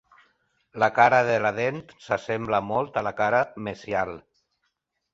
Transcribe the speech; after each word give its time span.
La 0.83 0.89
cara 0.95 1.19
de 1.27 1.35
la 1.47 1.51
dent 1.59 1.79
s'assembla 2.07 2.63
molt 2.73 3.01
a 3.03 3.07
la 3.11 3.15
cara 3.23 3.47
mesial. 3.71 4.19